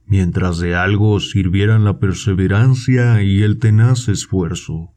mientras 0.08 0.58
de 0.58 0.74
algo 0.74 1.20
sirvieran 1.20 1.84
la 1.84 1.98
perseverancia 1.98 3.22
y 3.22 3.42
el 3.42 3.58
tenaz 3.58 4.08
esfuerzo. 4.08 4.94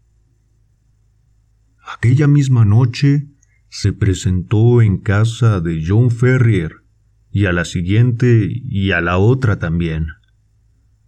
Aquella 1.94 2.28
misma 2.28 2.64
noche 2.64 3.28
se 3.70 3.92
presentó 3.94 4.82
en 4.82 4.98
casa 4.98 5.60
de 5.60 5.84
John 5.86 6.12
Ferrier, 6.12 6.82
y 7.30 7.46
a 7.46 7.54
la 7.54 7.64
siguiente 7.66 8.50
y 8.50 8.92
a 8.92 9.02
la 9.02 9.18
otra 9.18 9.60
también, 9.60 10.08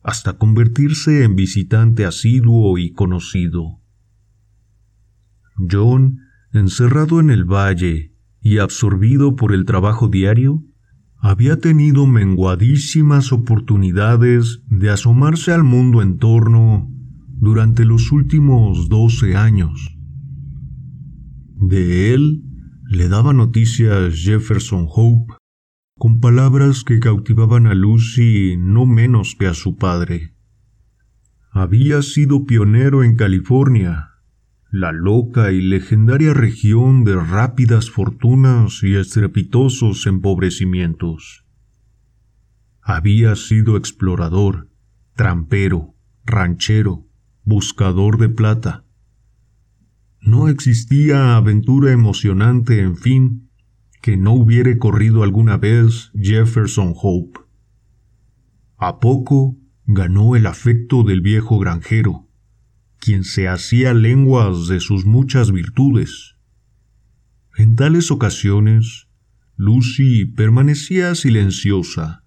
hasta 0.01 0.37
convertirse 0.37 1.23
en 1.23 1.35
visitante 1.35 2.05
asiduo 2.05 2.77
y 2.77 2.91
conocido. 2.91 3.81
John, 5.69 6.19
encerrado 6.53 7.19
en 7.19 7.29
el 7.29 7.45
valle 7.45 8.13
y 8.41 8.57
absorbido 8.57 9.35
por 9.35 9.53
el 9.53 9.65
trabajo 9.65 10.07
diario, 10.07 10.63
había 11.23 11.57
tenido 11.57 12.05
menguadísimas 12.05 13.31
oportunidades 13.31 14.61
de 14.67 14.89
asomarse 14.89 15.53
al 15.53 15.63
mundo 15.63 16.01
en 16.01 16.17
torno 16.17 16.91
durante 17.29 17.85
los 17.85 18.11
últimos 18.11 18.89
doce 18.89 19.37
años. 19.37 19.97
De 21.55 22.13
él 22.13 22.43
le 22.89 23.07
daba 23.07 23.31
noticias 23.31 24.21
Jefferson 24.21 24.85
Hope, 24.89 25.35
con 25.97 26.19
palabras 26.19 26.83
que 26.83 26.99
cautivaban 26.99 27.67
a 27.67 27.73
Lucy 27.73 28.57
no 28.57 28.85
menos 28.85 29.37
que 29.39 29.47
a 29.47 29.53
su 29.53 29.77
padre. 29.77 30.35
Había 31.51 32.01
sido 32.01 32.43
pionero 32.43 33.01
en 33.01 33.15
California, 33.15 34.09
la 34.73 34.91
loca 34.91 35.51
y 35.51 35.61
legendaria 35.61 36.33
región 36.33 37.03
de 37.03 37.15
rápidas 37.15 37.91
fortunas 37.91 38.81
y 38.81 38.95
estrepitosos 38.95 40.07
empobrecimientos. 40.07 41.45
Había 42.81 43.35
sido 43.35 43.77
explorador, 43.77 44.71
trampero, 45.15 45.93
ranchero, 46.25 47.05
buscador 47.43 48.17
de 48.17 48.29
plata, 48.29 48.83
no 50.21 50.47
existía 50.47 51.35
aventura 51.35 51.91
emocionante, 51.91 52.79
en 52.79 52.97
fin, 52.97 53.51
que 54.01 54.17
no 54.17 54.33
hubiere 54.33 54.79
corrido 54.79 55.21
alguna 55.21 55.57
vez 55.57 56.11
Jefferson 56.15 56.95
Hope. 56.99 57.41
A 58.77 58.99
poco 58.99 59.55
ganó 59.85 60.35
el 60.35 60.47
afecto 60.47 61.03
del 61.03 61.21
viejo 61.21 61.59
granjero, 61.59 62.22
quien 63.03 63.25
se 63.25 63.49
hacía 63.49 63.93
lenguas 63.93 64.67
de 64.69 64.79
sus 64.79 65.05
muchas 65.05 65.51
virtudes. 65.51 66.37
En 67.57 67.75
tales 67.75 68.11
ocasiones, 68.11 69.09
Lucy 69.57 70.25
permanecía 70.25 71.13
silenciosa, 71.13 72.23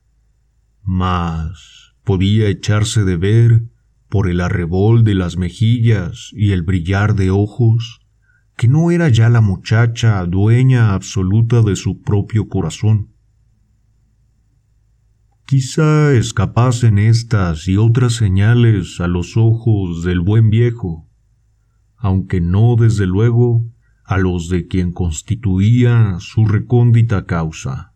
mas 0.82 1.94
podía 2.04 2.48
echarse 2.48 3.04
de 3.04 3.16
ver 3.16 3.62
por 4.10 4.28
el 4.28 4.38
arrebol 4.42 5.02
de 5.02 5.14
las 5.14 5.38
mejillas 5.38 6.28
y 6.32 6.52
el 6.52 6.62
brillar 6.62 7.14
de 7.14 7.30
ojos, 7.30 8.00
que 8.58 8.68
no 8.68 8.90
era 8.90 9.08
ya 9.08 9.30
la 9.30 9.40
muchacha 9.40 10.22
dueña 10.26 10.92
absoluta 10.92 11.62
de 11.62 11.76
su 11.76 12.02
propio 12.02 12.48
corazón. 12.48 13.14
Quizá 15.46 16.12
escapasen 16.12 16.98
estas 16.98 17.68
y 17.68 17.76
otras 17.76 18.14
señales 18.14 19.00
a 19.00 19.06
los 19.06 19.36
ojos 19.36 20.02
del 20.02 20.18
buen 20.18 20.50
viejo, 20.50 21.08
aunque 21.96 22.40
no 22.40 22.74
desde 22.74 23.06
luego 23.06 23.64
a 24.02 24.18
los 24.18 24.48
de 24.48 24.66
quien 24.66 24.90
constituía 24.90 26.16
su 26.18 26.46
recóndita 26.46 27.26
causa. 27.26 27.92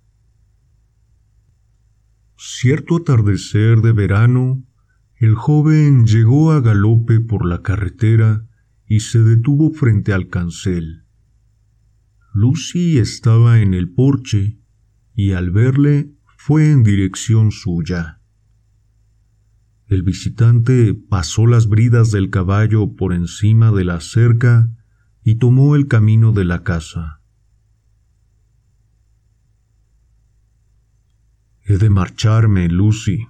Cierto 2.36 2.98
atardecer 2.98 3.80
de 3.80 3.92
verano 3.92 4.62
el 5.16 5.34
joven 5.34 6.06
llegó 6.06 6.52
a 6.52 6.60
galope 6.60 7.18
por 7.18 7.44
la 7.44 7.62
carretera 7.62 8.46
y 8.86 9.00
se 9.00 9.24
detuvo 9.24 9.72
frente 9.72 10.12
al 10.12 10.28
cancel. 10.28 11.02
Lucy 12.32 12.98
estaba 12.98 13.60
en 13.60 13.74
el 13.74 13.90
porche 13.90 14.60
y 15.16 15.32
al 15.32 15.50
verle 15.50 16.12
fue 16.50 16.72
en 16.72 16.82
dirección 16.82 17.52
suya. 17.52 18.20
El 19.86 20.02
visitante 20.02 20.94
pasó 20.94 21.46
las 21.46 21.68
bridas 21.68 22.10
del 22.10 22.28
caballo 22.28 22.96
por 22.96 23.12
encima 23.12 23.70
de 23.70 23.84
la 23.84 24.00
cerca 24.00 24.68
y 25.22 25.36
tomó 25.36 25.76
el 25.76 25.86
camino 25.86 26.32
de 26.32 26.44
la 26.44 26.64
casa. 26.64 27.20
He 31.62 31.78
de 31.78 31.88
marcharme, 31.88 32.68
Lucy, 32.68 33.28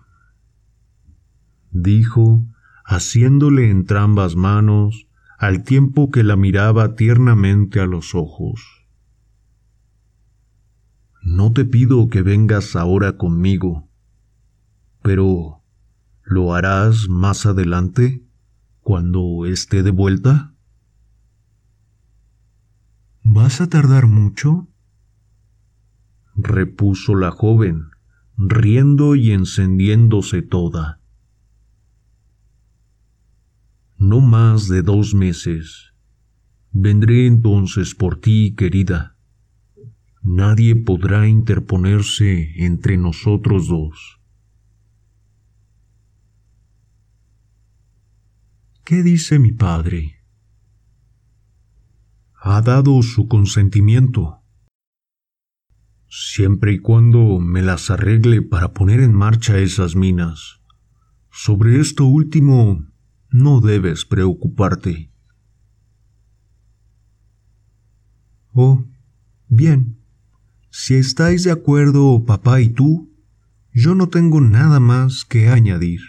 dijo, 1.73 2.47
haciéndole 2.87 3.69
entrambas 3.69 4.35
manos, 4.35 5.09
al 5.37 5.63
tiempo 5.63 6.11
que 6.11 6.25
la 6.25 6.37
miraba 6.37 6.95
tiernamente 6.95 7.81
a 7.81 7.87
los 7.87 8.15
ojos. 8.15 8.80
No 11.23 11.53
te 11.53 11.65
pido 11.65 12.09
que 12.09 12.23
vengas 12.23 12.77
ahora 12.77 13.17
conmigo, 13.17 13.89
pero 15.03 15.63
¿lo 16.23 16.55
harás 16.55 17.09
más 17.09 17.47
adelante, 17.47 18.25
cuando 18.81 19.47
esté 19.47 19.83
de 19.83 19.91
vuelta? 19.91 20.55
¿Vas 23.23 23.61
a 23.61 23.69
tardar 23.69 24.07
mucho? 24.07 24.67
repuso 26.35 27.15
la 27.15 27.31
joven, 27.31 27.91
riendo 28.37 29.15
y 29.15 29.33
encendiéndose 29.33 30.41
toda. 30.41 31.01
no 34.01 34.23
más 34.23 34.67
de 34.67 34.83
dos 34.83 35.15
meses. 35.15 35.93
Vendré 36.73 37.27
entonces 37.27 37.95
por 37.95 38.19
ti, 38.19 38.55
querida. 38.57 39.10
Nadie 40.23 40.77
podrá 40.77 41.27
interponerse 41.27 42.65
entre 42.65 42.99
nosotros 42.99 43.69
dos. 43.69 44.21
¿Qué 48.85 49.03
dice 49.03 49.39
mi 49.39 49.53
padre? 49.53 50.25
Ha 52.43 52.61
dado 52.61 53.03
su 53.03 53.29
consentimiento. 53.29 54.43
Siempre 56.09 56.73
y 56.73 56.79
cuando 56.81 57.39
me 57.39 57.63
las 57.63 57.91
arregle 57.91 58.43
para 58.43 58.75
poner 58.75 59.01
en 59.01 59.15
marcha 59.15 59.59
esas 59.59 59.95
minas. 59.95 60.61
Sobre 61.31 61.79
esto 61.79 62.05
último 62.05 62.85
no 63.31 63.61
debes 63.61 64.05
preocuparte. 64.05 65.13
Oh, 68.53 68.85
bien. 69.49 70.00
Si 70.71 70.95
estáis 70.95 71.43
de 71.45 71.51
acuerdo, 71.51 72.25
papá 72.25 72.61
y 72.61 72.69
tú, 72.69 73.13
yo 73.73 73.95
no 73.95 74.09
tengo 74.09 74.41
nada 74.41 74.79
más 74.79 75.25
que 75.25 75.49
añadir. 75.49 76.01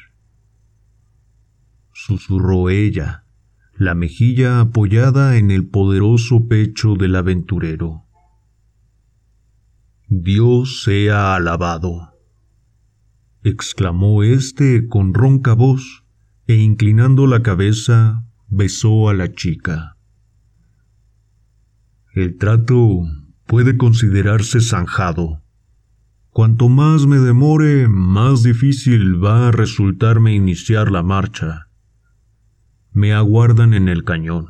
Susurró 1.93 2.69
ella, 2.69 3.26
la 3.76 3.95
mejilla 3.95 4.60
apoyada 4.60 5.38
en 5.38 5.50
el 5.50 5.67
poderoso 5.67 6.47
pecho 6.47 6.95
del 6.95 7.15
aventurero. 7.15 8.06
Dios 10.08 10.84
sea 10.84 11.36
alabado. 11.36 12.10
exclamó 13.43 14.21
éste 14.21 14.88
con 14.88 15.15
ronca 15.15 15.54
voz, 15.54 16.04
e 16.45 16.56
inclinando 16.56 17.26
la 17.26 17.41
cabeza, 17.41 18.26
besó 18.47 19.10
a 19.10 19.15
la 19.15 19.34
chica. 19.34 19.97
El 22.13 22.38
trato 22.38 23.04
puede 23.51 23.75
considerarse 23.75 24.61
zanjado. 24.61 25.43
Cuanto 26.29 26.69
más 26.69 27.05
me 27.05 27.17
demore, 27.17 27.89
más 27.89 28.43
difícil 28.43 29.21
va 29.21 29.49
a 29.49 29.51
resultarme 29.51 30.33
iniciar 30.33 30.89
la 30.89 31.03
marcha. 31.03 31.67
Me 32.93 33.11
aguardan 33.13 33.73
en 33.73 33.89
el 33.89 34.05
cañón. 34.05 34.47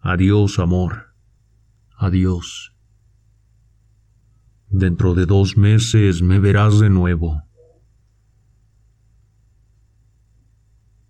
Adiós, 0.00 0.58
amor. 0.58 1.12
Adiós. 1.98 2.72
Dentro 4.70 5.12
de 5.12 5.26
dos 5.26 5.58
meses 5.58 6.22
me 6.22 6.40
verás 6.40 6.80
de 6.80 6.88
nuevo. 6.88 7.42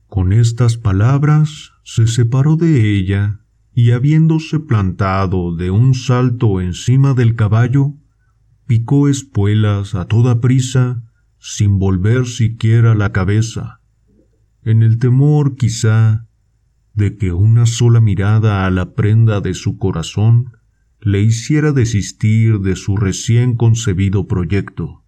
Con 0.09 0.33
estas 0.33 0.77
palabras 0.77 1.71
se 1.85 2.09
separó 2.09 2.57
de 2.57 2.97
ella 2.97 3.46
y 3.79 3.91
habiéndose 3.91 4.59
plantado 4.59 5.55
de 5.55 5.71
un 5.71 5.93
salto 5.93 6.63
encima 6.63 7.13
del 7.13 7.37
caballo, 7.37 7.93
picó 8.67 9.07
espuelas 9.07 9.95
a 9.95 10.07
toda 10.07 10.41
prisa, 10.41 11.03
sin 11.39 11.79
volver 11.79 12.27
siquiera 12.27 12.95
la 12.95 13.13
cabeza, 13.13 13.83
en 14.63 14.83
el 14.83 14.99
temor 14.99 15.57
quizá 15.57 16.27
de 16.95 17.19
que 17.19 17.35
una 17.35 17.67
sola 17.67 18.01
mirada 18.01 18.65
a 18.65 18.71
la 18.71 18.95
prenda 18.95 19.43
de 19.43 19.53
su 19.53 19.77
corazón 19.77 20.53
le 20.99 21.21
hiciera 21.21 21.73
desistir 21.73 22.61
de 22.61 22.77
su 22.77 22.97
recién 22.97 23.57
concebido 23.57 24.27
proyecto. 24.27 25.05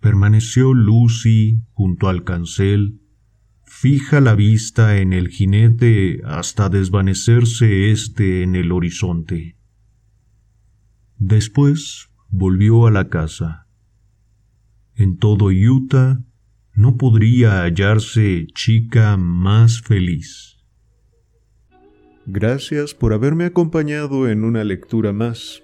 Permaneció 0.00 0.74
Lucy 0.74 1.62
junto 1.72 2.10
al 2.10 2.24
cancel, 2.24 3.00
fija 3.74 4.20
la 4.20 4.34
vista 4.34 4.98
en 4.98 5.14
el 5.14 5.28
jinete 5.28 6.20
hasta 6.24 6.68
desvanecerse 6.68 7.90
éste 7.90 8.42
en 8.42 8.54
el 8.54 8.70
horizonte. 8.70 9.56
Después 11.16 12.10
volvió 12.28 12.86
a 12.86 12.90
la 12.90 13.08
casa. 13.08 13.66
En 14.94 15.16
todo 15.16 15.46
Utah 15.46 16.22
no 16.74 16.98
podría 16.98 17.62
hallarse 17.62 18.46
chica 18.54 19.16
más 19.16 19.80
feliz. 19.80 20.58
Gracias 22.26 22.92
por 22.92 23.14
haberme 23.14 23.46
acompañado 23.46 24.28
en 24.28 24.44
una 24.44 24.64
lectura 24.64 25.14
más. 25.14 25.61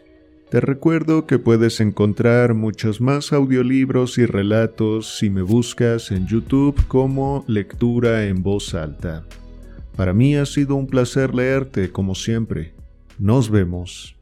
Te 0.50 0.60
recuerdo 0.62 1.26
que 1.26 1.38
puedes 1.38 1.78
encontrar 1.78 2.54
muchos 2.54 3.02
más 3.02 3.34
audiolibros 3.34 4.16
y 4.16 4.24
relatos 4.24 5.18
si 5.18 5.28
me 5.28 5.42
buscas 5.42 6.10
en 6.10 6.26
YouTube 6.26 6.74
como 6.88 7.44
Lectura 7.46 8.24
en 8.24 8.42
Voz 8.42 8.74
Alta. 8.74 9.26
Para 9.94 10.14
mí 10.14 10.36
ha 10.36 10.46
sido 10.46 10.76
un 10.76 10.86
placer 10.86 11.34
leerte 11.34 11.92
como 11.92 12.14
siempre. 12.14 12.72
Nos 13.18 13.50
vemos. 13.50 14.17